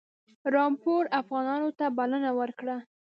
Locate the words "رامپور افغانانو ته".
0.53-1.85